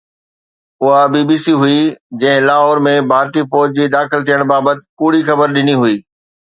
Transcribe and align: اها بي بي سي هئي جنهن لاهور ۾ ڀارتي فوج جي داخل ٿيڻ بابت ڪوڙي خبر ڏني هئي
اها 0.83 1.01
بي 1.15 1.21
بي 1.31 1.37
سي 1.47 1.53
هئي 1.63 1.75
جنهن 2.21 2.43
لاهور 2.47 2.77
۾ 2.89 2.93
ڀارتي 3.13 3.41
فوج 3.55 3.69
جي 3.79 3.85
داخل 4.01 4.19
ٿيڻ 4.31 4.39
بابت 4.57 4.77
ڪوڙي 4.99 5.21
خبر 5.33 5.47
ڏني 5.59 5.75
هئي 5.83 5.95